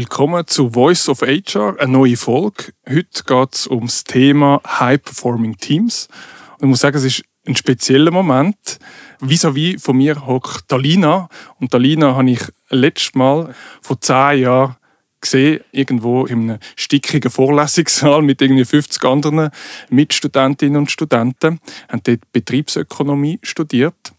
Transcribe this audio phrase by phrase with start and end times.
[0.00, 2.72] Willkommen zu Voice of HR, eine neue Folge.
[2.88, 6.08] Heute geht es um das Thema High Performing Teams.
[6.52, 8.78] Und ich muss sagen, es ist ein spezieller Moment.
[9.20, 11.28] Vis-à-vis -vis von mir hockt Talina.
[11.58, 12.40] Und Talina habe ich
[12.70, 14.76] letztes Mal vor zehn Jahren
[15.20, 19.50] gesehen, irgendwo in einem stickigen Vorlesungssaal mit irgendwie 50 anderen
[19.90, 21.60] Mitstudentinnen und Studenten.
[21.90, 24.14] Haben dort Betriebsökonomie studiert.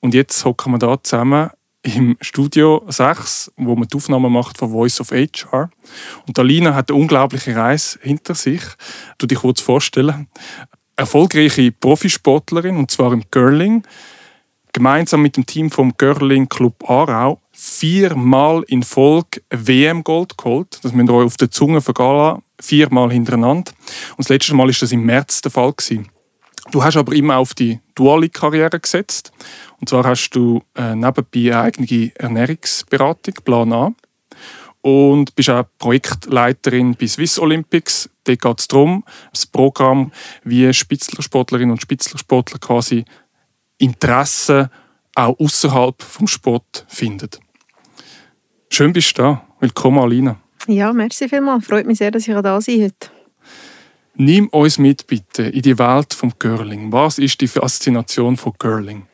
[0.00, 1.48] Und jetzt hocken wir da zusammen
[1.82, 5.70] im Studio 6, wo man die Aufnahme macht von Voice of HR.
[6.26, 8.62] Und Alina hat eine unglaubliche Reise hinter sich.
[9.18, 10.28] Du dich kurz vorstellen.
[10.96, 13.82] Erfolgreiche Profisportlerin, und zwar im Curling.
[14.72, 20.78] Gemeinsam mit dem Team vom Curling Club Aarau viermal in Folge WM-Gold geholt.
[20.82, 23.72] Das müsst ihr euch auf der Zunge vergehen Viermal hintereinander.
[24.10, 25.72] Und das letzte Mal war das im März der Fall.
[25.72, 26.11] Gewesen.
[26.70, 29.32] Du hast aber immer auf die duale Karriere gesetzt.
[29.80, 33.92] Und zwar hast du äh, nebenbei eine eigene Ernährungsberatung, Plan A.
[34.80, 38.08] Und bist auch Projektleiterin bei Swiss Olympics.
[38.24, 40.12] Dort geht es darum, das Programm,
[40.44, 43.04] wie Spitzlersportlerinnen und Spitzlersportler quasi
[43.78, 44.68] Interessen
[45.14, 47.30] auch außerhalb vom Sport finden.
[48.70, 49.46] Schön bist du da.
[49.60, 50.38] Willkommen, Alina.
[50.66, 51.66] Ja, merci vielmals.
[51.66, 53.21] Freut mich sehr, dass ich da sein heute.
[54.14, 56.92] Nimm uns mit bitte in die Welt vom Curling.
[56.92, 59.06] Was ist die Faszination von Curling?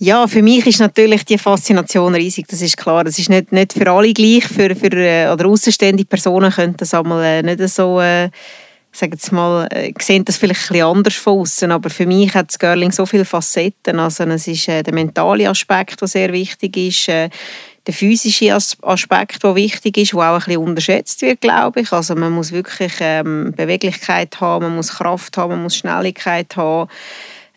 [0.00, 3.02] Ja, für mich ist natürlich die Faszination riesig, das ist klar.
[3.04, 6.94] Das ist nicht, nicht für alle gleich, für, für äh, oder außenstehende Personen können das
[6.94, 8.30] einmal äh, nicht so, äh,
[8.92, 12.48] sagen jetzt mal, äh, sehen das vielleicht ein anders von außen, aber für mich hat
[12.48, 13.98] das Girling so viele Facetten.
[13.98, 17.10] Also es ist der mentale Aspekt, der sehr wichtig ist,
[17.88, 21.90] der physische Aspekt, der wichtig ist, der auch ein bisschen unterschätzt wird, glaube ich.
[21.90, 26.90] Also man muss wirklich ähm, Beweglichkeit haben, man muss Kraft haben, man muss Schnelligkeit haben,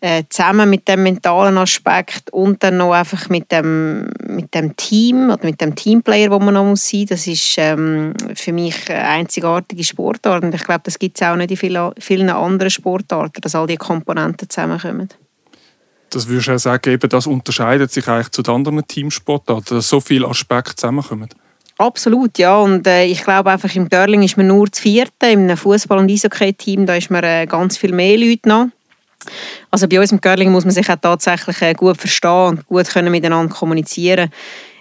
[0.00, 5.28] äh, zusammen mit dem mentalen Aspekt und dann noch einfach mit dem, mit dem Team
[5.28, 7.04] oder mit dem Teamplayer, wo man noch muss sein.
[7.06, 11.36] Das ist ähm, für mich eine einzigartige Sportart und ich glaube, das gibt es auch
[11.36, 15.10] nicht in vielen, vielen anderen Sportarten, dass all diese Komponenten zusammenkommen
[16.14, 19.88] das würdest du auch sagen, eben das unterscheidet sich eigentlich zu den anderen Teamsportarten, dass
[19.88, 21.28] so viele Aspekte zusammenkommen?
[21.78, 22.58] Absolut, ja.
[22.58, 26.10] Und äh, ich glaube einfach, im Curling ist man nur zu vierte, im Fußball- und
[26.10, 28.68] Eishockey-Team, da ist man äh, ganz viel mehr Leute noch.
[29.70, 32.88] Also bei uns im Curling muss man sich auch tatsächlich äh, gut verstehen und gut
[32.88, 34.30] können miteinander kommunizieren.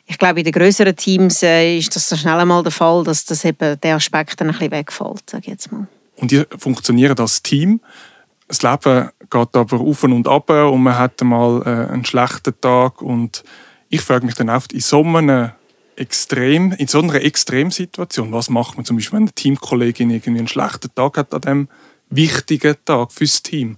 [0.05, 3.23] Ich glaube, in den größeren Teams äh, ist das so schnell einmal der Fall, dass
[3.23, 5.87] das eben der Aspekt dann ein bisschen wegfällt, sage ich jetzt mal.
[6.17, 7.79] Und ihr funktioniert als Team.
[8.47, 13.01] Das Leben geht aber auf und ab und man hat mal äh, einen schlechten Tag
[13.01, 13.43] und
[13.89, 15.55] ich frage mich dann oft, in so einer
[15.95, 20.47] Extrem, in so einer Extremsituation, was macht man zum Beispiel, wenn eine Teamkollegin irgendwie einen
[20.47, 21.67] schlechten Tag hat an diesem
[22.09, 23.77] wichtigen Tag fürs Team?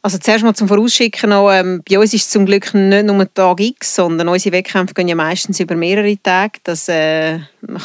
[0.00, 3.32] Also zuerst mal zum Vorausschicken noch, ähm, bei uns ist es zum Glück nicht nur
[3.34, 6.60] Tag X, sondern unsere Wettkämpfe gehen ja meistens über mehrere Tage.
[6.64, 7.40] Das äh,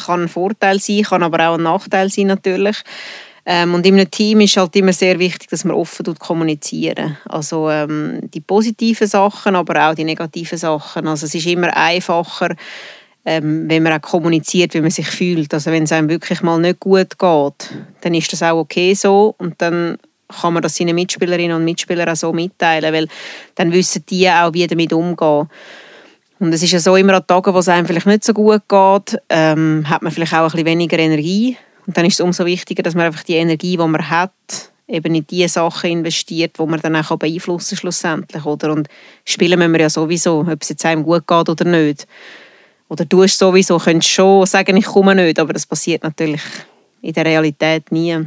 [0.06, 2.82] kann ein Vorteil sein, kann aber auch ein Nachteil sein natürlich.
[3.46, 7.18] Ähm, und in einem Team ist halt immer sehr wichtig, dass man offen kommunizieren.
[7.26, 11.06] Also ähm, die positiven Sachen, aber auch die negativen Sachen.
[11.06, 12.54] Also es ist immer einfacher,
[13.26, 15.52] ähm, wenn man auch kommuniziert, wie man sich fühlt.
[15.52, 19.34] Also wenn es einem wirklich mal nicht gut geht, dann ist das auch okay so
[19.38, 23.08] und dann kann man das seinen Mitspielerinnen und Mitspielern auch so mitteilen, weil
[23.56, 25.48] dann wissen die auch, wie damit umgehen.
[26.40, 28.62] Und es ist ja so, immer an Tagen, wo es einem vielleicht nicht so gut
[28.68, 31.56] geht, ähm, hat man vielleicht auch ein bisschen weniger Energie
[31.86, 34.32] und dann ist es umso wichtiger, dass man einfach die Energie, die man hat,
[34.88, 38.44] eben in die Sachen investiert, wo man dann auch beeinflussen schlussendlich.
[38.44, 38.72] Oder?
[38.72, 38.88] Und
[39.24, 42.06] spielen müssen wir ja sowieso, ob es jetzt einem gut geht oder nicht.
[42.88, 46.42] Oder du hast sowieso, könntest schon sagen, ich komme nicht, aber das passiert natürlich
[47.00, 48.18] in der Realität nie.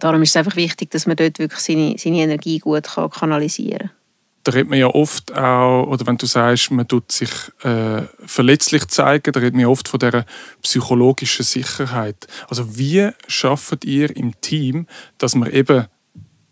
[0.00, 4.05] Darum ist es einfach wichtig, dass man dort wirklich seine, seine Energie gut kanalisieren kann
[4.46, 7.30] da redet man ja oft auch, oder wenn du sagst, man tut sich
[7.64, 10.24] äh, verletzlich zeigen, da redet man ja oft von dieser
[10.62, 12.28] psychologischen Sicherheit.
[12.48, 14.86] Also wie schafft ihr im Team,
[15.18, 15.86] dass man eben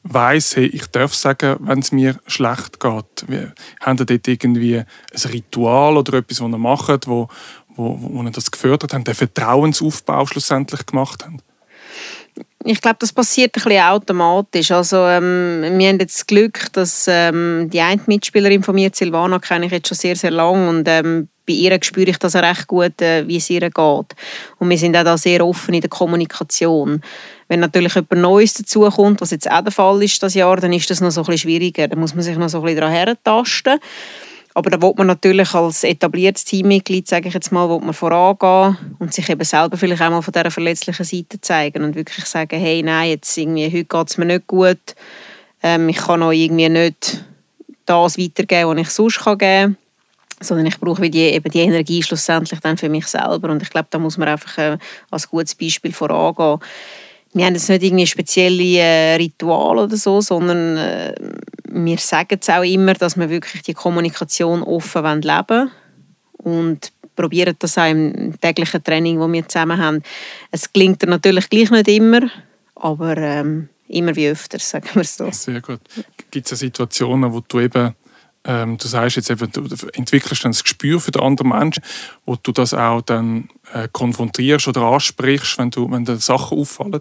[0.03, 3.25] weiß, hey, ich darf sagen, wenn es mir schlecht geht.
[3.29, 3.47] Wie,
[3.81, 7.29] haben ihr dort irgendwie ein Ritual oder etwas, das ihr macht, wo,
[7.77, 11.43] wo, wo ihr das gefördert habt, den Vertrauensaufbau schlussendlich gemacht habt?
[12.65, 14.71] Ich glaube, das passiert ein bisschen automatisch.
[14.71, 19.39] Also, ähm, wir haben jetzt das Glück, dass ähm, die eine Mitspielerin von mir, Silvana,
[19.39, 22.43] kenne ich jetzt schon sehr, sehr lange und ähm, bei ihr spüre ich das auch
[22.43, 23.77] recht gut, äh, wie es ihr geht.
[24.59, 27.03] Und wir sind auch da sehr offen in der Kommunikation.
[27.49, 30.91] Wenn natürlich jemand Neues dazukommt, was jetzt auch der Fall ist das Jahr, dann ist
[30.91, 31.89] das noch so ein bisschen schwieriger.
[31.89, 33.79] Da muss man sich noch so ein bisschen daran herentasten.
[34.57, 39.13] Aber da will man natürlich als etabliertes Teammitglied, sage ich jetzt mal, man vorangehen und
[39.13, 42.81] sich eben selber vielleicht auch mal von dieser verletzlichen Seite zeigen und wirklich sagen, hey,
[42.81, 44.95] nein, jetzt irgendwie, heute geht es mir nicht gut,
[45.61, 47.25] ähm, ich kann auch irgendwie nicht
[47.85, 49.77] das weitergeben, was ich sonst geben kann.
[50.41, 53.89] sondern ich brauche die, eben die Energie schlussendlich dann für mich selber und ich glaube,
[53.91, 54.79] da muss man einfach äh,
[55.11, 56.61] als gutes Beispiel vorangehen.
[57.35, 61.15] Wir haben jetzt nicht irgendwie spezielle äh, Rituale oder so, sondern äh,
[61.69, 65.71] wir sagen es auch immer, dass wir wirklich die Kommunikation offen leben wollen
[66.35, 70.03] und probieren das auch im täglichen Training, das wir zusammen haben.
[70.53, 72.31] Es gelingt dir natürlich gleich nicht immer,
[72.77, 75.29] aber ähm, immer wie öfter, sagen wir so.
[75.33, 75.81] Sehr gut.
[76.31, 77.95] Gibt es Situationen, wo du eben
[78.47, 79.65] ähm, du sagst jetzt eben, du
[79.95, 81.83] entwickelst dann das Gespür für den anderen Menschen,
[82.27, 87.01] wo du das auch dann äh, konfrontierst oder ansprichst, wenn, du, wenn dir Sachen auffallen?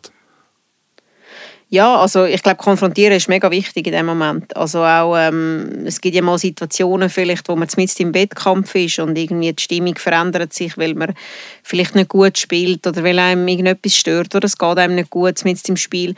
[1.74, 4.56] Ja, also ich glaube, konfrontieren ist mega wichtig in dem Moment.
[4.56, 9.00] Also auch, ähm, es gibt ja mal Situationen vielleicht, wo man mitten im Wettkampf ist
[9.00, 11.16] und irgendwie die Stimmung verändert sich, weil man
[11.64, 15.44] vielleicht nicht gut spielt oder weil einem irgendetwas stört oder es geht einem nicht gut
[15.46, 16.14] mitten im Spiel.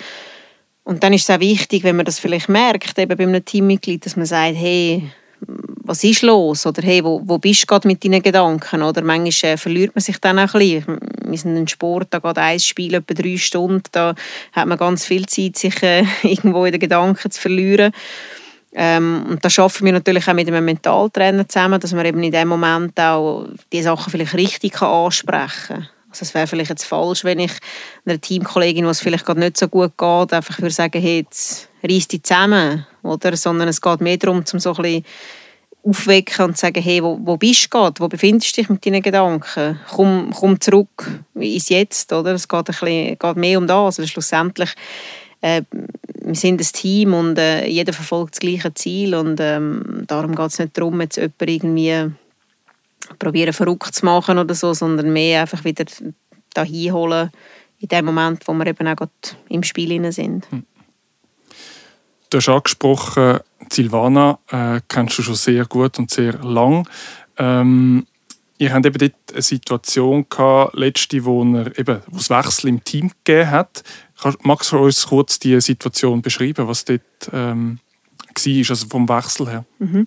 [0.83, 4.05] Und dann ist es auch wichtig, wenn man das vielleicht merkt, eben bei einem Teammitglied,
[4.05, 5.09] dass man sagt, hey,
[5.87, 6.65] was ist los?
[6.65, 8.81] Oder hey, wo, wo bist du gerade mit deinen Gedanken?
[8.81, 10.99] Oder manchmal äh, verliert man sich dann auch ein bisschen.
[11.25, 14.15] Wir sind ein Sport, da geht ein Spiel etwa drei Stunden, da
[14.51, 17.91] hat man ganz viel Zeit, sich äh, irgendwo in den Gedanken zu verlieren.
[18.73, 22.31] Ähm, und da arbeiten wir natürlich auch mit einem Mentaltrainer zusammen, dass man eben in
[22.31, 25.89] dem Moment auch die Sachen vielleicht richtig ansprechen kann.
[26.09, 27.51] Also es wäre vielleicht jetzt falsch, wenn ich
[28.05, 32.07] einer Teamkollegin, was vielleicht gerade nicht so gut geht, einfach würde sagen, hey, jetzt reiss
[32.07, 33.35] dich zusammen, oder?
[33.35, 35.05] Sondern es geht mehr darum, um so ein bisschen
[35.85, 37.99] aufwecken und sagen, hey, wo, wo bist du gerade?
[37.99, 39.79] Wo befindest du dich mit deinen Gedanken?
[39.87, 42.33] Komm, komm zurück ins Jetzt, oder?
[42.33, 43.99] Es geht, ein bisschen, geht mehr um das.
[43.99, 44.73] Also schlussendlich,
[45.41, 45.61] äh,
[46.21, 50.47] wir sind ein Team und äh, jeder verfolgt das gleiche Ziel und ähm, darum geht
[50.47, 52.11] es nicht darum, jetzt jemanden irgendwie
[53.19, 55.85] probieren verrückt zu machen oder so, sondern mehr einfach wieder
[56.55, 57.29] dahin holen
[57.79, 59.07] in dem Moment, wo wir eben auch
[59.49, 60.49] im Spiel sind.
[60.49, 60.65] Hm.
[62.29, 63.39] Du hast angesprochen,
[63.69, 66.87] Silvana äh, kennst du schon sehr gut und sehr lang.
[67.37, 68.05] Ähm,
[68.57, 72.83] ihr habt eben dort eine Situation gehabt, letzte, wo, er eben, wo es Wechsel im
[72.83, 73.83] Team gegeben hat.
[74.41, 77.01] Magst du uns kurz die Situation beschreiben, was dort
[77.33, 77.79] ähm,
[78.27, 79.65] war, also vom Wechsel her?
[79.79, 80.05] Mhm.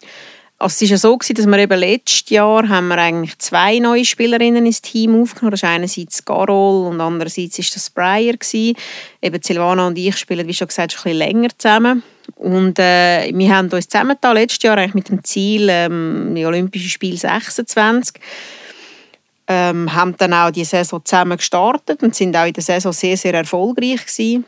[0.60, 4.04] Also es war ja so, dass wir eben letztes Jahr haben wir eigentlich zwei neue
[4.04, 5.52] Spielerinnen ins Team aufgenommen.
[5.52, 8.34] Das ist einerseits Carol und andererseits ist das Breyer.
[9.22, 12.02] Eben Silvana und ich spielen, wie schon gesagt, schon ein bisschen länger zusammen.
[12.34, 16.88] Und äh, wir haben uns zusammengetan letztes Jahr eigentlich mit dem Ziel ähm, die Olympischen
[16.88, 18.16] Spiele 26.
[19.46, 23.16] Ähm, haben dann auch die Saison zusammen gestartet und sind auch in der Saison sehr,
[23.16, 24.44] sehr erfolgreich gewesen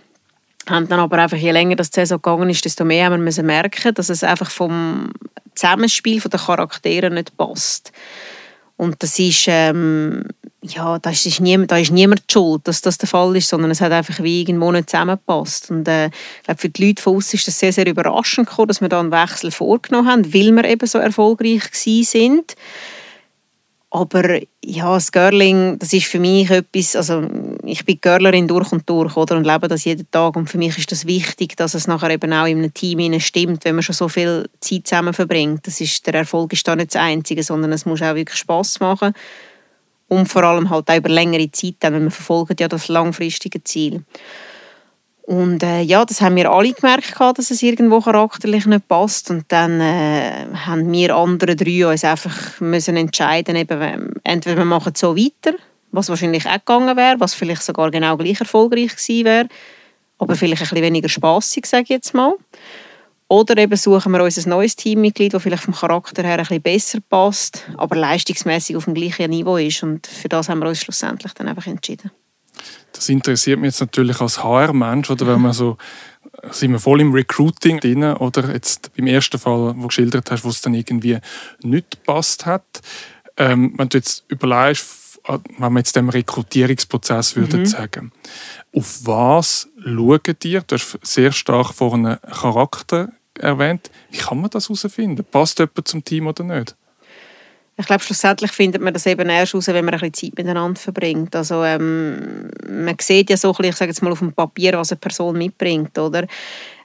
[0.70, 3.94] haben dann aber einfach, je länger das Saison gegangen ist, desto mehr haben wir merken,
[3.94, 5.10] dass es einfach vom
[5.54, 7.92] Zusammenspiel der Charaktere nicht passt.
[8.76, 10.24] Und das ist, ähm,
[10.62, 13.82] ja, da ist, niemand, da ist niemand schuld, dass das der Fall ist, sondern es
[13.82, 15.70] hat einfach wie irgendwo nicht zusammengepasst.
[15.70, 18.68] Und äh, ich glaube, für die Leute von uns ist das sehr, sehr überraschend gekommen,
[18.68, 22.56] dass wir da einen Wechsel vorgenommen haben, weil wir eben so erfolgreich sind.
[23.90, 27.20] Aber ja, das Girling, das ist für mich etwas, also
[27.70, 30.76] ich bin Girlerin durch und durch oder, und lebe das jeden Tag und für mich
[30.76, 33.94] ist das wichtig, dass es nachher eben auch in einem Team stimmt, wenn man schon
[33.94, 35.66] so viel Zeit zusammen verbringt.
[35.66, 38.80] Das ist, der Erfolg ist da nicht das Einzige, sondern es muss auch wirklich Spaß
[38.80, 39.12] machen
[40.08, 44.02] und vor allem halt auch über längere Zeit, weil wir verfolgen ja das langfristige Ziel.
[45.22, 49.30] Und äh, ja, das haben wir alle gemerkt, dass es irgendwo charakterlich nicht passt.
[49.30, 54.94] Und dann äh, haben wir anderen drei uns einfach müssen entscheiden, eben, entweder wir machen
[54.96, 55.56] so weiter,
[55.92, 59.48] was wahrscheinlich auch gegangen wäre, was vielleicht sogar genau gleich erfolgreich gewesen wäre,
[60.18, 62.34] aber vielleicht ein bisschen weniger spaßig, sage ich jetzt mal.
[63.28, 66.62] Oder eben suchen wir uns ein neues Teammitglied, das vielleicht vom Charakter her ein bisschen
[66.62, 69.84] besser passt, aber leistungsmäßig auf dem gleichen Niveau ist.
[69.84, 72.10] Und für das haben wir uns schlussendlich dann einfach entschieden.
[72.92, 75.76] Das interessiert mich jetzt natürlich als HR-Mensch, oder wenn man so
[76.50, 80.44] sind wir voll im Recruiting drin, oder jetzt beim ersten Fall, wo du geschildert hast,
[80.44, 81.18] wo es dann irgendwie
[81.62, 82.82] nicht gepasst hat.
[83.36, 87.66] Ähm, wenn du jetzt überlegst, wenn man jetzt dem Rekrutierungsprozess würde mhm.
[87.66, 88.12] sagen,
[88.74, 90.62] auf was schauen dir?
[90.62, 93.90] Du hast sehr stark vor einem Charakter erwähnt.
[94.10, 95.24] Wie kann man das herausfinden?
[95.30, 96.74] Passt jemand zum Team oder nicht?
[97.76, 100.78] Ich glaube, schlussendlich findet man das eben erst heraus, wenn man ein bisschen Zeit miteinander
[100.78, 101.34] verbringt.
[101.34, 104.74] Also ähm, man sieht ja so ein bisschen, ich sage jetzt mal auf dem Papier,
[104.74, 106.26] was eine Person mitbringt, oder?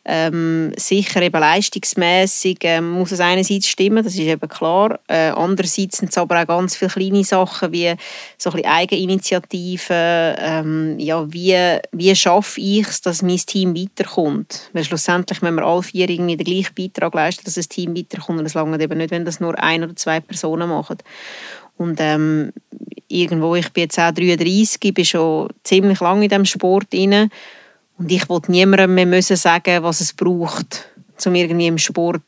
[0.08, 5.00] Ähm, sicher eben leistungsmässig ähm, muss es einerseits stimmen, das ist eben klar.
[5.08, 7.92] Äh, andererseits sind es aber auch ganz viele kleine Sachen wie
[8.38, 10.36] so ein bisschen Eigeninitiative.
[10.38, 14.70] Ähm, ja, wie, wie schaffe ich es, dass mein Team weiterkommt?
[14.74, 18.40] Weil schlussendlich, wenn wir alle vier irgendwie den gleichen Beitrag leisten, dass ein Team weiterkommt,
[18.40, 20.98] und es lange eben nicht, wenn das nur ein oder zwei Personen machen.
[21.78, 22.54] Und ähm,
[23.08, 27.32] irgendwo, ich bin jetzt auch 33, bin schon ziemlich lange in diesem Sport drin
[27.98, 30.90] und ich wollte niemandem mehr müssen sagen, was es braucht,
[31.26, 32.24] um irgendwie im Sport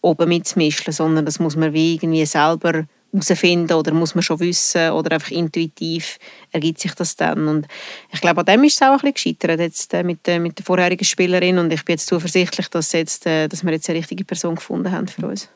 [0.00, 4.90] oben mitzumischen, sondern das muss man wie irgendwie selber herausfinden oder muss man schon wissen
[4.90, 6.18] oder einfach intuitiv
[6.52, 7.48] ergibt sich das dann.
[7.48, 7.66] Und
[8.12, 10.58] ich glaube, an dem ist es auch ein bisschen gescheitert jetzt, äh, mit, äh, mit
[10.58, 13.98] der vorherigen Spielerin und ich bin jetzt zuversichtlich, dass, jetzt, äh, dass wir jetzt eine
[13.98, 15.48] richtige Person gefunden haben für uns.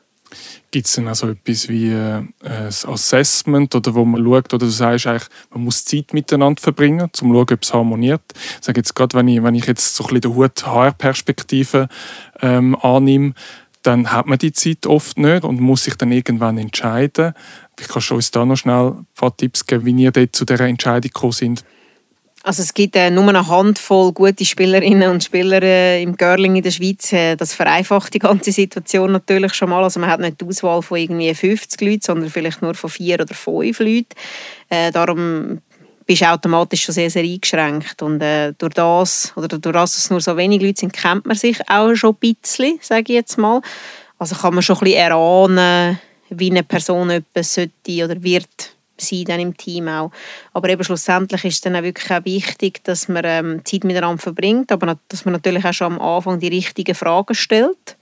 [0.71, 4.71] Gibt es denn also etwas wie äh, ein Assessment oder wo man schaut, oder du
[4.71, 8.23] sagst eigentlich, man muss Zeit miteinander verbringen, um zu schauen, ob es harmoniert?
[8.35, 11.89] Ich sage jetzt gerade, wenn ich, wenn ich jetzt so ein bisschen den Hut HR-Perspektive
[12.41, 13.35] ähm, annehme,
[13.83, 17.35] dann hat man die Zeit oft nicht und muss sich dann irgendwann entscheiden.
[17.79, 20.67] Ich kann uns da noch schnell ein paar Tipps geben, wie ihr dort zu dieser
[20.67, 21.65] Entscheidung gekommen sind.
[22.45, 26.63] Also es gibt äh, nur eine Handvoll gute Spielerinnen und Spieler äh, im Girling in
[26.63, 27.13] der Schweiz.
[27.13, 29.85] Äh, das vereinfacht die ganze Situation natürlich schon mal.
[29.85, 33.21] Also man hat nicht die Auswahl von irgendwie 50 Leuten, sondern vielleicht nur von vier
[33.21, 34.09] oder fünf Leuten.
[34.69, 35.61] Äh, darum
[36.05, 38.03] bist du automatisch schon sehr, sehr eingeschränkt.
[38.03, 41.27] Und äh, durch das, oder durch das, dass es nur so wenig Leute sind, kennt
[41.27, 43.61] man sich auch schon ein bisschen, sage ich jetzt mal.
[44.19, 48.72] Also kann man schon ein bisschen erahnen, wie eine Person etwas sollte oder wird
[49.03, 50.11] sein dann im Team auch.
[50.53, 54.23] Aber eben schlussendlich ist es dann auch wirklich auch wichtig, dass man ähm, Zeit miteinander
[54.23, 57.97] verbringt, aber dass man natürlich auch schon am Anfang die richtigen Fragen stellt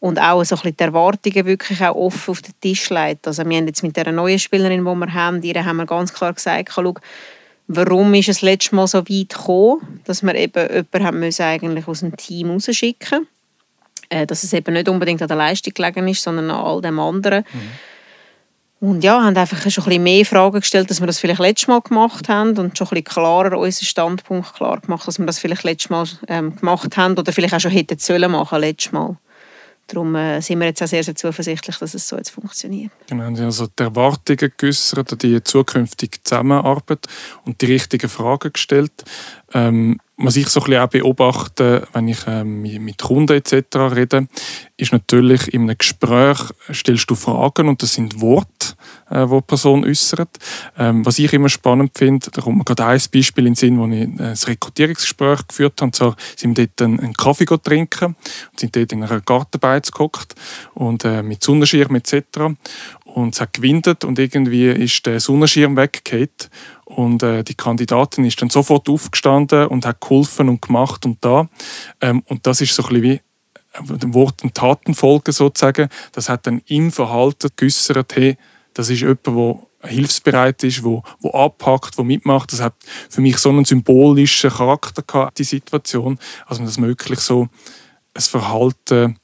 [0.00, 3.26] und auch so ein bisschen die Erwartungen wirklich auch offen auf den Tisch legt.
[3.26, 6.12] Also wir haben jetzt mit der neuen Spielerin, die wir haben, ihr haben wir ganz
[6.12, 6.94] klar gesagt, schau,
[7.66, 11.88] warum ist es letztes Mal so weit gekommen, dass wir eben jemanden haben müssen eigentlich
[11.88, 13.26] aus dem Team rausschicken
[14.10, 16.98] äh, dass es eben nicht unbedingt an der Leistung gelegen ist, sondern an all dem
[16.98, 17.44] anderen.
[17.52, 17.70] Mhm.
[18.80, 21.66] Und ja, haben einfach schon ein bisschen mehr Fragen gestellt, dass wir das vielleicht letztes
[21.66, 25.40] Mal gemacht haben und schon ein bisschen klarer unseren Standpunkt klar gemacht, dass wir das
[25.40, 29.16] vielleicht letztes Mal ähm, gemacht haben oder vielleicht auch schon hätten sollen machen letztes Mal.
[29.88, 32.92] Darum äh, sind wir jetzt auch sehr, sehr zuversichtlich, dass es so jetzt funktioniert.
[33.08, 37.06] Genau, also die Erwartungen geäußert, die zukünftige Zusammenarbeit
[37.46, 38.92] und die richtigen Fragen gestellt.
[39.54, 43.76] Ähm, was ich so ein bisschen auch beobachte, wenn ich ähm, mit Kunden etc.
[43.76, 44.28] rede,
[44.78, 46.38] ist natürlich in einem Gespräch
[46.72, 48.74] stellst du Fragen und das sind Worte,
[49.10, 50.38] äh, die die Person äußert.
[50.78, 53.78] Ähm, was ich immer spannend finde, da kommt mir gerade ein Beispiel in den Sinn,
[53.78, 55.86] wo ich ein Rekrutierungsgespräch geführt habe.
[55.86, 58.14] Und zwar sind wir dort einen, einen Kaffee trinken
[58.50, 60.36] und sind dort in einer Gartenbeiz gehockt
[60.74, 62.22] und äh, mit Sonnenschirm etc.
[63.04, 66.28] Und es hat gewindet und irgendwie ist der Sonnenschirm weggefallen
[66.84, 71.48] und äh, die Kandidatin ist dann sofort aufgestanden und hat geholfen und gemacht und da.
[72.00, 73.20] Ähm, und das ist so ein bisschen wie äh,
[73.80, 75.88] dem Wort und Taten folgen sozusagen.
[76.12, 78.36] Das hat dann im Verhalten geäussert, hey,
[78.74, 82.52] das ist jemand, der hilfsbereit ist, wo, wo abpackt, wo mitmacht.
[82.52, 82.74] Das hat
[83.08, 87.48] für mich so einen symbolischen Charakter gehabt, die Situation, also das möglich so
[88.14, 89.18] ein Verhalten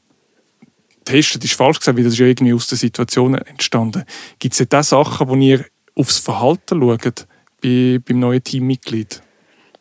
[1.04, 4.04] testet, ist falsch gesagt, weil das ist ja irgendwie aus der Situation entstanden.
[4.38, 7.26] Gibt es da Sachen, wo ihr aufs Verhalten schaut?
[7.64, 9.22] bei, beim neuen Teammitglied?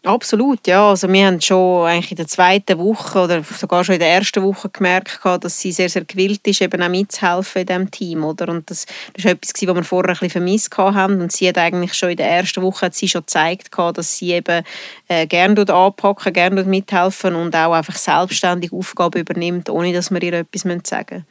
[0.05, 0.89] Absolut, ja.
[0.89, 4.43] Also wir haben schon eigentlich in der zweiten Woche oder sogar schon in der ersten
[4.43, 8.25] Woche gemerkt, dass sie sehr, sehr gewillt ist, eben auch mitzuhelfen in diesem Team.
[8.25, 8.49] Oder?
[8.49, 8.85] Und das,
[9.17, 11.21] war etwas, was wir vorher ein bisschen vermisst haben.
[11.21, 14.33] Und sie hat eigentlich schon in der ersten Woche hat sie schon gezeigt, dass sie
[14.33, 14.65] eben
[15.07, 20.33] äh, gerne anpacken, gerne mithelfen und auch einfach selbstständig Aufgaben übernimmt, ohne dass wir ihr
[20.33, 21.25] etwas sagen müssen.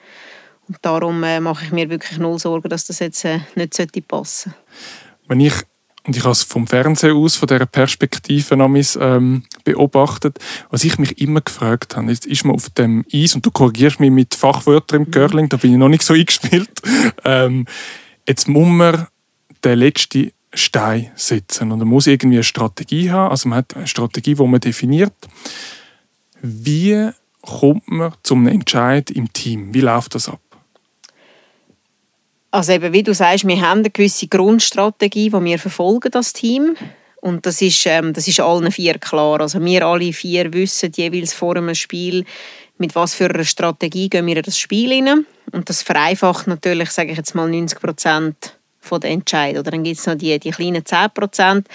[0.69, 3.77] Und darum äh, mache ich mir wirklich null Sorgen, dass das jetzt äh, nicht
[4.09, 4.55] passen sollte.
[5.29, 5.53] Wenn ich
[6.07, 10.39] und ich habe es vom Fernsehen aus, von dieser Perspektive namis, ähm, beobachtet.
[10.71, 14.01] Was ich mich immer gefragt habe, ist, ist man auf dem Eis, und du korrigierst
[14.01, 16.71] mich mit Fachwörtern im Curling, da bin ich noch nicht so eingespielt,
[17.25, 17.67] ähm,
[18.27, 19.07] jetzt muss man
[19.65, 21.71] den letzten Stein setzen.
[21.73, 23.31] Und man muss irgendwie eine Strategie haben.
[23.31, 25.15] Also man hat eine Strategie, die man definiert.
[26.43, 29.73] Wie kommt man zum Entscheid im Team?
[29.73, 30.41] Wie läuft das ab?
[32.53, 36.77] Also eben, wie du sagst, wir haben eine gewisse Grundstrategie, die wir verfolgen, das Team.
[37.23, 39.41] Und das ist, ähm, das ist allen vier klar.
[39.41, 42.27] Also wir alle vier wissen jeweils vor einem Spiel,
[42.77, 45.25] mit was für einer Strategie gehen wir in das Spiel rein.
[45.51, 48.59] Und das vereinfacht natürlich, sage ich jetzt mal, 90 Prozent
[48.91, 49.61] der Entscheidung.
[49.61, 51.69] Oder dann gibt es noch die, die kleinen 10 Prozent,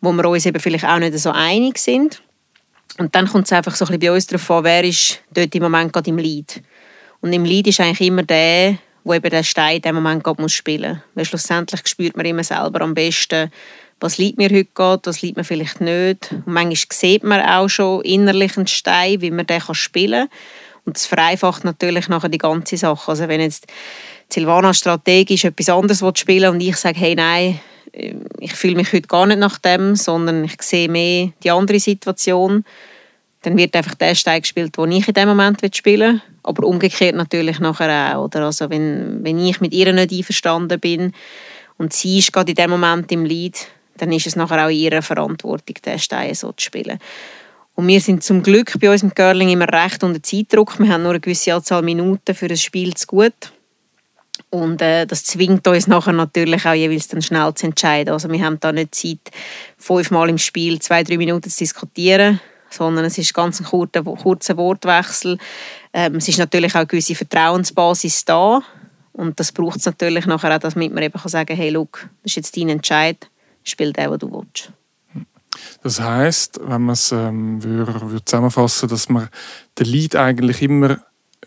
[0.00, 2.22] wo wir uns eben vielleicht auch nicht so einig sind.
[2.98, 5.52] Und dann kommt es einfach so ein bisschen bei uns darauf an, wer ist dort
[5.52, 6.62] im Moment gerade im Lead.
[7.20, 10.48] Und im Lead ist eigentlich immer der, wo eben der Stein in dem Moment gerade
[10.48, 11.02] spielen muss.
[11.14, 13.50] Weil schlussendlich spürt man immer selber am besten,
[14.00, 16.32] was liegt mir heute gerade, was liegt mir vielleicht nicht.
[16.32, 20.38] Und manchmal sieht man auch schon innerlich einen Stein, wie man den spielen kann.
[20.84, 23.10] Und das vereinfacht natürlich nachher die ganze Sache.
[23.10, 23.66] Also wenn jetzt
[24.28, 27.60] Silvana strategisch etwas anderes spielen will und ich sage, hey, nein,
[28.40, 32.64] ich fühle mich heute gar nicht nach dem, sondern ich sehe mehr die andere Situation,
[33.42, 36.22] dann wird einfach der Stein gespielt, den ich in dem Moment spielen will.
[36.44, 38.24] Aber umgekehrt natürlich nachher auch.
[38.24, 38.46] Oder?
[38.46, 41.12] Also wenn, wenn ich mit ihr nicht einverstanden bin
[41.76, 43.66] und sie ist gerade in dem Moment im Lead,
[43.98, 46.98] dann ist es nachher auch ihre Verantwortung, den Stein so zu spielen.
[47.74, 50.78] Und wir sind zum Glück bei uns im Curling immer recht unter Zeitdruck.
[50.78, 53.52] Wir haben nur eine gewisse Anzahl Minuten für ein Spiel zu gut.
[54.50, 58.12] Und äh, das zwingt uns nachher natürlich auch jeweils dann schnell zu entscheiden.
[58.12, 59.30] Also wir haben da nicht Zeit,
[59.78, 62.38] fünfmal im Spiel zwei, drei Minuten zu diskutieren,
[62.72, 65.38] sondern es ist ganz ein kurzer, kurzer Wortwechsel.
[65.92, 68.60] Ähm, es ist natürlich auch eine gewisse Vertrauensbasis da.
[69.12, 72.08] Und das braucht es natürlich nachher auch, damit man eben kann sagen kann, hey, look,
[72.22, 73.28] das ist jetzt dein Entscheid,
[73.62, 74.72] spiel den, den du willst.
[75.82, 79.28] Das heißt, wenn man es ähm, würde, würde zusammenfassen, dass man
[79.78, 80.98] den Lead eigentlich immer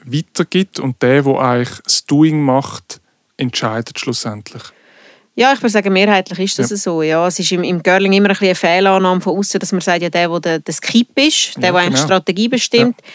[0.04, 3.02] weitergibt und der, der eigentlich das Doing macht,
[3.38, 4.64] entscheidet schlussendlich.
[5.38, 6.78] Ja, ich würde sagen, mehrheitlich ist das ja.
[6.78, 7.02] so.
[7.02, 10.02] Ja, es ist im, im Girling immer ein eine Fehlannahme von außen, dass man sagt,
[10.02, 12.06] ja, der, der der Skip ist, der, ja, der eigentlich genau.
[12.06, 13.08] Strategie bestimmt, ja.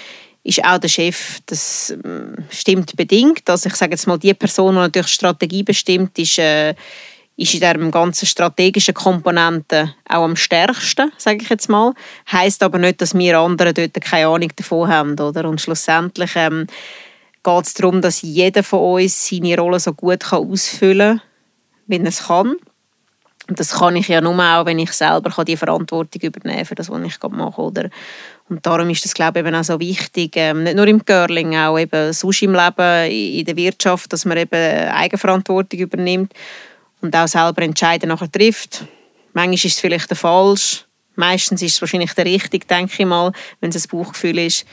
[0.45, 1.39] ist auch der Chef.
[1.47, 3.49] Das ähm, stimmt bedingt.
[3.49, 6.75] Also ich sage jetzt mal, die Person, die natürlich Strategie bestimmt, ist äh,
[7.41, 11.95] ist in dieser ganzen strategischen Komponente auch am stärksten, sage ich jetzt mal.
[12.31, 15.49] Heißt aber nicht, dass wir anderen dort keine Ahnung davon haben, oder?
[15.49, 16.67] Und schlussendlich ähm,
[17.43, 21.30] geht es darum, dass jeder von uns seine Rolle so gut kann ausfüllen kann,
[21.91, 22.57] er es kann.
[23.49, 26.75] Und das kann ich ja nur auch, wenn ich selber die Verantwortung übernehmen kann für
[26.77, 27.61] das, was ich mache.
[27.61, 27.91] Oder?
[28.49, 31.57] Und darum ist das, glaube ich, eben auch so wichtig, ähm, nicht nur im Girling,
[31.57, 36.33] auch eben sonst im Leben, in der Wirtschaft, dass man eben Eigenverantwortung übernimmt
[37.01, 38.85] und auch selber Entscheiden nachher trifft.
[39.33, 40.85] Manchmal ist es vielleicht der falsch,
[41.17, 44.65] meistens ist es wahrscheinlich der richtig, denke ich mal, wenn es ein Bauchgefühl ist.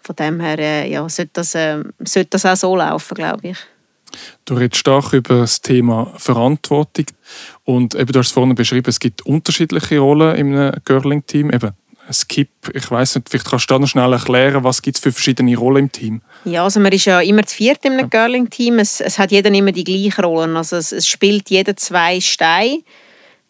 [0.00, 3.58] Von dem her äh, ja, sollte, das, äh, sollte das auch so laufen, glaube ich.
[4.44, 7.06] Du redest stark über das Thema Verantwortung
[7.64, 11.50] und eben, du hast es vorhin beschrieben, es gibt unterschiedliche Rollen einem Girling-Team.
[11.50, 11.72] Eben
[12.10, 15.12] Skip, ich weiß nicht, vielleicht kannst du da noch schnell erklären, was gibt es für
[15.12, 16.22] verschiedene Rollen im Team?
[16.44, 18.02] Ja, also man ist ja immer zu viert ja.
[18.02, 18.80] Girling-Team.
[18.80, 20.56] Es, es, hat jeder immer die gleichen Rollen.
[20.56, 22.82] Also es, es spielt jeder zwei Steine.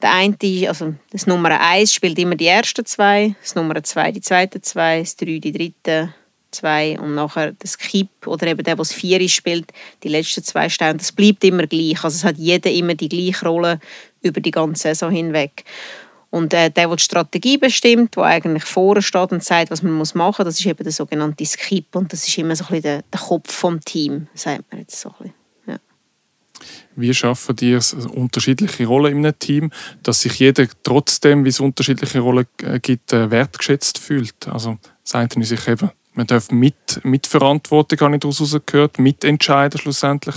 [0.03, 4.21] Der eine, also das Nummer eins spielt immer die ersten zwei, das Nummer zwei die
[4.21, 6.13] zweiten zwei, das drei die dritten
[6.53, 10.99] zwei und nachher das Skip oder eben der, der vier spielt, die letzten zwei Steine.
[10.99, 12.05] Das bleibt immer gleich.
[12.05, 13.81] Also es hat jeder immer die gleiche Rolle
[14.23, 15.65] über die ganze Saison hinweg.
[16.31, 19.93] Und äh, der, der die Strategie bestimmt, der eigentlich vorne steht und sagt, was man
[19.93, 21.95] machen muss, das ist eben der sogenannte Skip.
[21.95, 24.99] Und das ist immer so ein bisschen der, der Kopf vom Team, sagt man jetzt
[24.99, 25.43] so ein bisschen.
[26.95, 27.79] Wie schaffen die
[28.15, 29.71] unterschiedliche Rollen in einem Team,
[30.03, 34.49] dass sich jeder trotzdem, wie es unterschiedliche Rollen äh, gibt, äh, wertgeschätzt fühlt?
[34.49, 40.37] Also das eine ist eben, man darf mit, Verantwortung, habe ich daraus gehört, mitentscheiden schlussendlich.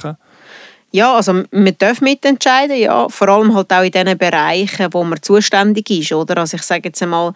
[0.91, 5.21] Ja, also man darf mitentscheiden, ja, vor allem halt auch in den Bereichen, wo man
[5.21, 6.37] zuständig ist, oder?
[6.37, 7.33] Also ich sage jetzt einmal,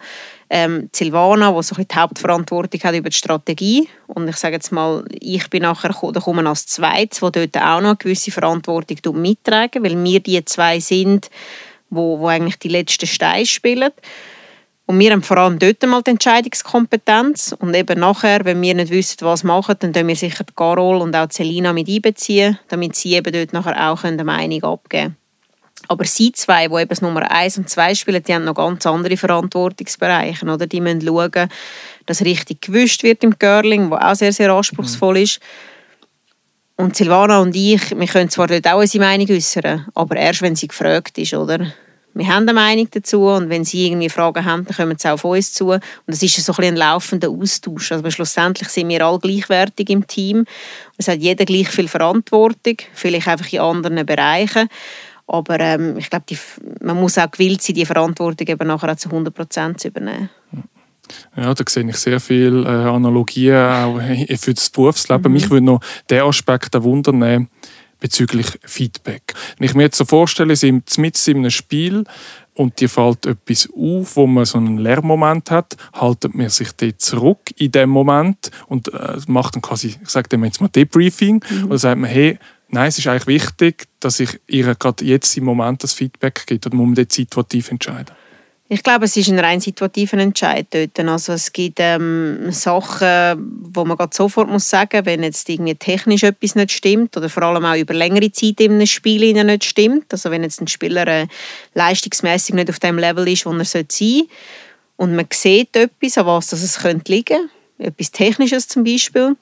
[0.48, 5.04] ähm, Silvana, die so die Hauptverantwortung hat über die Strategie und ich sage jetzt mal,
[5.10, 9.84] ich bin nachher da komme als Zweites, wo dort auch noch eine gewisse Verantwortung mittragen,
[9.84, 11.28] weil wir die zwei sind,
[11.90, 13.92] wo, wo eigentlich die letzten Steine spielen.
[14.90, 17.54] Und wir haben vor allem dort mal die Entscheidungskompetenz.
[17.56, 21.14] Und eben nachher, wenn wir nicht wissen, was machen, dann können wir sicher Carol und
[21.14, 25.16] auch Celina mit einbeziehen, damit sie eben dort nachher auch eine Meinung abgeben können.
[25.86, 28.84] Aber sie zwei, die eben das Nummer 1 und 2 spielen, die haben noch ganz
[28.84, 30.44] andere Verantwortungsbereiche.
[30.44, 30.66] Oder?
[30.66, 31.48] Die müssen schauen,
[32.06, 35.38] dass richtig gewischt wird im Curling, wo auch sehr, sehr anspruchsvoll ist.
[36.74, 40.56] Und Silvana und ich, wir können zwar dort auch unsere Meinung äußern, aber erst, wenn
[40.56, 41.72] sie gefragt ist, oder?
[42.14, 45.14] Wir haben eine Meinung dazu und wenn Sie irgendwie Fragen haben, dann kommen Sie auch
[45.14, 45.68] auf uns zu.
[45.68, 47.92] Und das ist so ein, ein laufender Austausch.
[47.92, 50.44] Also schlussendlich sind wir alle gleichwertig im Team.
[50.96, 54.68] Es hat jeder gleich viel Verantwortung, vielleicht einfach in anderen Bereichen.
[55.28, 56.24] Aber ähm, ich glaube,
[56.80, 60.28] man muss auch gewillt sein, die Verantwortung eben nachher auch zu 100 Prozent zu übernehmen.
[61.36, 64.00] Ja, da sehe ich sehr viele äh, Analogien auch
[64.36, 65.30] für das Berufsleben.
[65.30, 65.32] Mhm.
[65.32, 67.48] Mich würde noch der Aspekt ein Wunder nehmen
[68.00, 69.34] bezüglich Feedback.
[69.58, 72.04] Wenn ich mir jetzt so vorstelle, Sie sind mit in einem Spiel
[72.54, 77.00] und dir fällt etwas auf, wo man so einen Lernmoment hat, haltet man sich dort
[77.00, 81.44] zurück in dem Moment und äh, macht dann quasi, ich sage dem jetzt mal Debriefing,
[81.48, 81.66] mhm.
[81.66, 85.44] oder sagt man, hey, nein, es ist eigentlich wichtig, dass ich ihr gerade jetzt im
[85.44, 88.14] Moment das Feedback gebe, muss man dort situativ entscheiden?
[88.72, 90.96] Ich glaube, es ist ein rein situativer Entscheid dort.
[91.00, 96.22] Also es gibt ähm, Sachen, wo man gerade sofort muss sagen, wenn jetzt irgendwie technisch
[96.22, 100.12] etwas nicht stimmt oder vor allem auch über längere Zeit in einem Spiel nicht stimmt.
[100.12, 101.26] Also wenn jetzt ein Spieler äh,
[101.74, 104.28] leistungsmäßig nicht auf dem Level ist, wo er sein sollte
[104.94, 109.34] und man sieht etwas, an was das es könnte liegen, etwas Technisches zum Beispiel,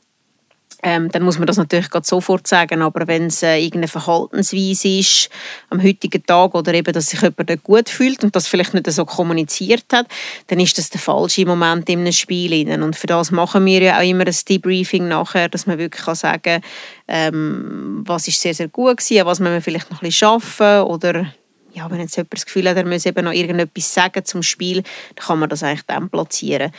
[0.83, 2.83] ähm, dann muss man das natürlich gerade sofort sagen.
[2.83, 5.29] Aber wenn es äh, irgendeine Verhaltensweise ist
[5.71, 8.91] am heutigen Tag oder eben, dass sich jemand nicht gut fühlt und das vielleicht nicht
[8.91, 10.07] so kommuniziert hat,
[10.47, 12.69] dann ist das der falsche Moment in einem Spiel.
[12.83, 16.15] Und für das machen wir ja auch immer ein Debriefing nachher, dass man wirklich kann
[16.15, 16.63] sagen
[17.09, 21.33] ähm, was ist sehr, sehr gut gewesen, was wir vielleicht noch ein bisschen schaffen oder
[21.73, 24.83] ja, wenn jetzt jemand das Gefühl hat, er muss eben noch irgendetwas sagen zum Spiel,
[25.15, 26.73] dann kann man das eigentlich dann platzieren.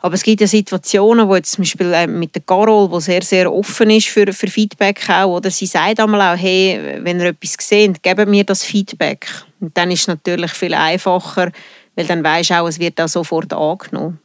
[0.00, 3.22] Aber es gibt ja Situationen, wo jetzt zum Beispiel äh, mit der Carol, wo sehr,
[3.22, 7.26] sehr offen ist für, für Feedback auch, oder sie sagt einmal auch, hey, wenn ihr
[7.26, 9.26] etwas seht, gebt mir das Feedback.
[9.60, 11.50] Und dann ist es natürlich viel einfacher,
[11.96, 14.20] weil dann weisst auch, es wird auch sofort angenommen.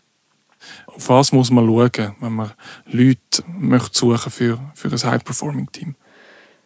[0.86, 2.52] Auf was muss man schauen, wenn man
[2.86, 5.96] Leute möchte suchen für, für ein High-Performing-Team?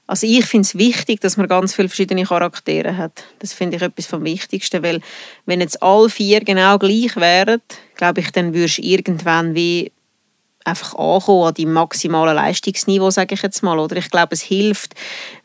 [0.07, 3.25] Also ich finde es wichtig, dass man ganz viele verschiedene Charaktere hat.
[3.39, 5.01] Das finde ich etwas vom Wichtigsten, weil
[5.45, 7.61] wenn jetzt alle vier genau gleich wären,
[7.95, 9.91] glaube ich, dann würdest du irgendwann wie
[10.63, 13.79] einfach ankommen an die maximale Leistungsniveau, sage ich jetzt mal.
[13.79, 14.95] Oder ich glaube, es hilft,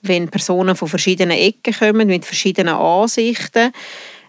[0.03, 3.73] wenn Personen von verschiedenen Ecken kommen, mit verschiedenen Ansichten.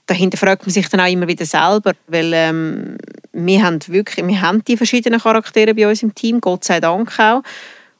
[0.06, 2.98] Dahinter fragt man sich dann auch immer wieder selber, weil ähm,
[3.32, 7.18] wir haben wirklich, wir haben die verschiedenen Charaktere bei uns im Team, Gott sei Dank
[7.20, 7.42] auch.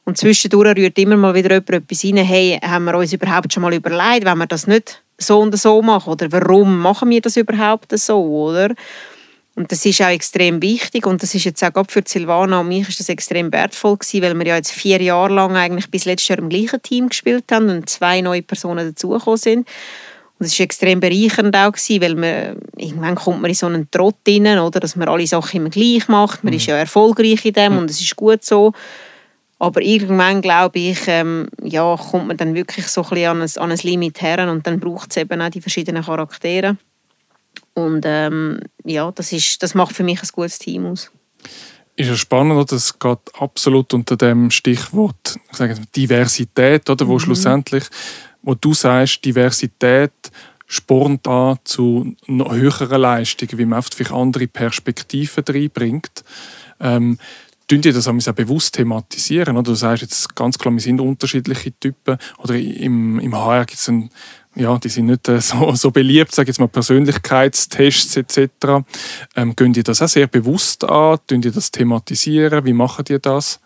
[0.04, 3.62] Und zwischendurch rührt immer mal wieder jemand etwas rein, hey, haben wir uns überhaupt schon
[3.62, 7.36] mal überlegt, wenn wir das nicht so und so machen oder warum machen wir das
[7.36, 8.74] überhaupt so, oder?
[9.56, 12.88] Und das ist auch extrem wichtig und das ist jetzt auch für Silvana und mich
[12.88, 16.28] ist das extrem wertvoll gewesen, weil wir ja jetzt vier Jahre lang eigentlich bis letztes
[16.28, 19.68] Jahr im gleichen Team gespielt haben und zwei neue Personen dazugekommen sind.
[20.40, 23.88] Und es war extrem bereichernd auch, gewesen, weil man, irgendwann kommt man in so einen
[23.92, 26.42] Trott rein, oder, dass man alle Sachen immer gleich macht.
[26.42, 26.58] Man mhm.
[26.58, 27.78] ist ja erfolgreich in dem mhm.
[27.78, 28.72] und es ist gut so.
[29.58, 33.50] Aber irgendwann, glaube ich, ähm, ja, kommt man dann wirklich so ein bisschen an ein,
[33.56, 36.76] an ein Limit her und dann braucht es eben auch die verschiedenen Charaktere.
[37.74, 41.10] Und ähm, ja, das, ist, das macht für mich ein gutes Team aus.
[41.96, 47.20] Ist ja spannend, das geht absolut unter dem Stichwort ich sage, Diversität, oder, wo mhm.
[47.20, 47.84] schlussendlich,
[48.42, 50.12] wo du sagst, Diversität
[50.66, 56.24] spornt an zu noch höheren Leistungen, wie man oft vielleicht andere Perspektiven reinbringt.
[56.80, 57.18] Ähm,
[57.66, 59.56] tun die das auch bewusst thematisieren?
[59.56, 62.18] Oder du sagst jetzt ganz klar, wir sind unterschiedliche Typen.
[62.38, 64.10] Oder im, im HR gibt es ein,
[64.54, 68.48] ja, die sind nicht äh, so, so beliebt, sage jetzt mal Persönlichkeitstests etc.
[69.34, 71.18] Ähm, gehen die das auch sehr bewusst an?
[71.26, 72.64] Tun die das thematisieren?
[72.64, 73.60] Wie machen die das?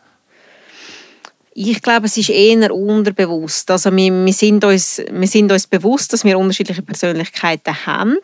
[1.60, 3.68] Ich glaube, es ist eher unterbewusst.
[3.72, 8.16] Also wir, wir, sind uns, wir sind uns bewusst, dass wir unterschiedliche Persönlichkeiten haben.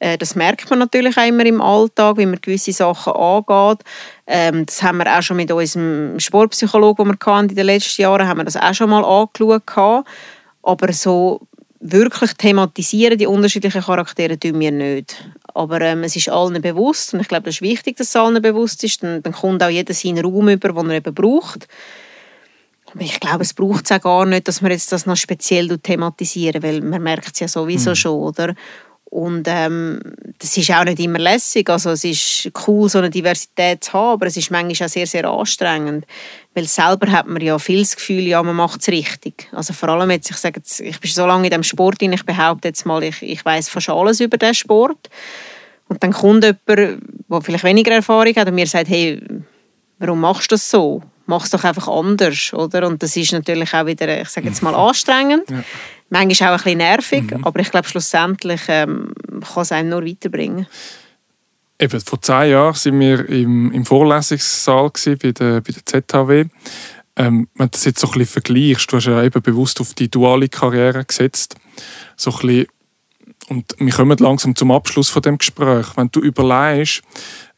[0.00, 3.86] Äh, das merkt man natürlich auch immer im Alltag, wie man gewisse Sachen angeht.
[4.26, 8.26] Ähm, das haben wir auch schon mit unserem Sportpsychologen, den wir in den letzten Jahren
[8.26, 10.04] haben wir das auch schon mal angeschaut.
[10.64, 11.40] Aber so
[11.78, 15.24] wirklich thematisieren die unterschiedlichen Charaktere tun wir nicht.
[15.54, 18.42] Aber ähm, es ist allen bewusst und ich glaube, es ist wichtig, dass es allen
[18.42, 19.04] bewusst ist.
[19.04, 21.68] Dann, dann kommt auch jeder seinen Raum über, den er eben braucht.
[22.98, 26.62] Ich glaube, es braucht es auch gar nicht, dass man jetzt das noch speziell thematisieren,
[26.62, 27.96] weil man merkt es ja sowieso mhm.
[27.96, 28.54] schon, oder?
[29.12, 30.00] Und ähm,
[30.38, 31.68] das ist auch nicht immer lässig.
[31.68, 35.06] Also es ist cool, so eine Diversität zu haben, aber es ist manchmal auch sehr,
[35.06, 36.06] sehr anstrengend.
[36.54, 39.48] Weil selber hat man ja viel das Gefühl, ja, man macht es richtig.
[39.52, 42.24] Also vor allem jetzt, ich sage jetzt, ich bin so lange in diesem Sport, ich
[42.24, 45.10] behaupte jetzt mal, ich, ich weiß fast alles über diesen Sport.
[45.88, 49.20] Und dann kommt jemand, der vielleicht weniger Erfahrung hat und mir sagt, hey,
[49.98, 51.02] warum machst du das so?
[51.26, 52.86] Mach es doch einfach anders, oder?
[52.86, 55.50] Und das ist natürlich auch wieder, ich sage jetzt mal, anstrengend.
[55.50, 55.62] Ja.
[56.10, 57.44] Manchmal auch ein bisschen nervig, mhm.
[57.44, 60.66] aber ich glaube, schlussendlich ähm, kann es einem nur weiterbringen.
[61.78, 66.44] Eben, vor zehn Jahren waren wir im, im Vorlesungssaal bei der, bei der ZHW.
[67.16, 69.94] Ähm, wenn du das jetzt so ein bisschen vergleichst, du hast ja eben bewusst auf
[69.94, 71.56] die duale Karriere gesetzt,
[72.16, 72.66] so ein bisschen,
[73.48, 75.86] und wir kommen langsam zum Abschluss von dem Gespräch.
[75.96, 77.02] Wenn du überlegst,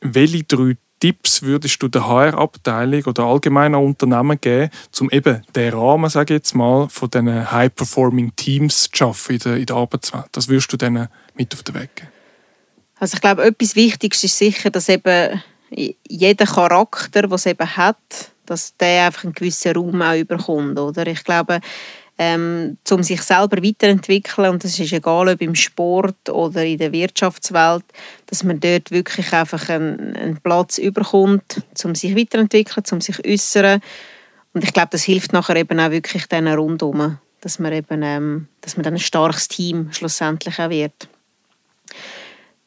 [0.00, 6.08] welche drei Tipps würdest du der HR-Abteilung oder allgemeiner Unternehmen geben, um eben den Rahmen,
[6.08, 10.28] sage ich jetzt mal, von diesen High-Performing-Teams zu schaffen in der, in der Arbeitswelt?
[10.32, 12.08] Das würdest du denen mit auf den Weg geben?
[12.98, 15.42] Also ich glaube, etwas Wichtiges ist sicher, dass eben
[16.08, 20.78] jeder Charakter, es eben hat, dass der einfach einen gewissen Raum auch überkommt.
[20.78, 21.06] Oder?
[21.08, 21.60] Ich glaube,
[22.18, 24.50] ähm, um sich selber weiterentwickeln.
[24.50, 27.84] Und das ist egal ob im Sport oder in der Wirtschaftswelt,
[28.26, 33.80] dass man dort wirklich einfach einen, einen Platz überkommt, um sich weiterentwickeln, um sich äußern.
[34.52, 38.48] Und ich glaube, das hilft nachher eben auch wirklich dann rundum, dass man eben, ähm,
[38.60, 41.08] dass man dann ein starkes Team schlussendlich auch wird.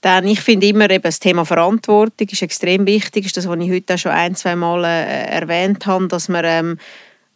[0.02, 3.72] Dann, ich finde immer eben das Thema Verantwortung ist extrem wichtig, ist das, was ich
[3.72, 6.78] heute auch schon ein, zwei Mal äh, erwähnt habe, dass man ähm,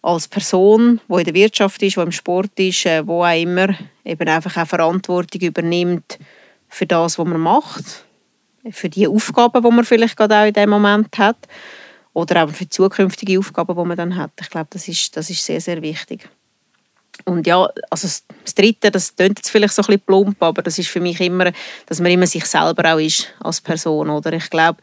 [0.02, 3.70] als Person, die in der Wirtschaft ist, die im Sport ist, äh, wo auch immer,
[4.04, 6.18] eben einfach auch Verantwortung übernimmt
[6.68, 8.06] für das, was man macht,
[8.72, 11.38] für die Aufgaben, die man vielleicht gerade auch in dem Moment hat
[12.14, 14.32] oder auch für zukünftige Aufgaben, die man dann hat.
[14.40, 16.30] Ich glaube, das ist, das ist sehr, sehr wichtig.
[17.26, 20.80] Und ja, also das Dritte, das klingt jetzt vielleicht so ein bisschen plump, aber das
[20.80, 21.52] ist für mich immer,
[21.86, 24.34] dass man immer sich selber auch ist als Person, oder?
[24.34, 24.80] Ich glaube,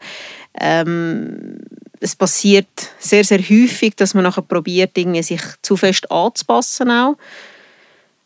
[0.59, 1.59] ähm,
[1.99, 2.67] es passiert
[2.99, 7.17] sehr, sehr häufig, dass man nachher probiert, irgendwie sich zu fest anzupassen auch.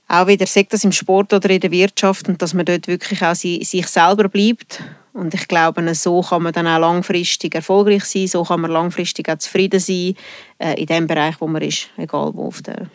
[0.08, 3.22] auch wieder, sagt das im Sport oder in der Wirtschaft, und dass man dort wirklich
[3.24, 4.84] auch sich selber bleibt.
[5.14, 9.30] Und ich glaube, so kann man dann auch langfristig erfolgreich sein, so kann man langfristig
[9.30, 10.16] auch zufrieden sein
[10.58, 12.88] äh, in dem Bereich, wo man ist, egal wo auf der,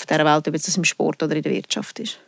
[0.00, 2.18] auf dieser Welt, ob es im Sport oder in der Wirtschaft ist.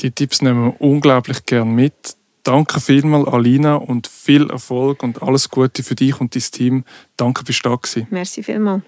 [0.00, 2.16] Die Tipps nehmen wir unglaublich gern mit.
[2.42, 6.84] Danke vielmals, Alina, und viel Erfolg und alles Gute für dich und dein Team.
[7.16, 8.06] Danke, bist du da gewesen.
[8.10, 8.82] Merci vielmals.